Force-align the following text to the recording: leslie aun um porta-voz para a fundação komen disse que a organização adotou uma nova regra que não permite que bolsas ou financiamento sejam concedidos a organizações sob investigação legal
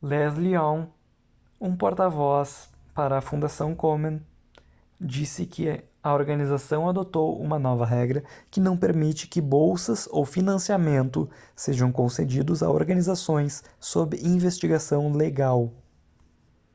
leslie 0.00 0.54
aun 0.56 0.90
um 1.60 1.76
porta-voz 1.76 2.70
para 2.94 3.18
a 3.18 3.20
fundação 3.20 3.74
komen 3.74 4.26
disse 4.98 5.44
que 5.44 5.84
a 6.02 6.14
organização 6.14 6.88
adotou 6.88 7.38
uma 7.38 7.58
nova 7.58 7.84
regra 7.84 8.24
que 8.50 8.60
não 8.60 8.78
permite 8.78 9.26
que 9.28 9.42
bolsas 9.42 10.08
ou 10.10 10.24
financiamento 10.24 11.28
sejam 11.54 11.92
concedidos 11.92 12.62
a 12.62 12.70
organizações 12.70 13.62
sob 13.78 14.16
investigação 14.22 15.12
legal 15.12 15.70